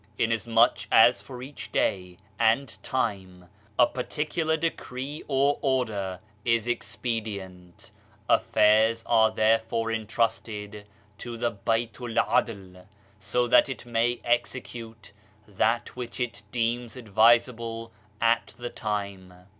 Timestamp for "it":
13.69-13.85, 16.19-16.41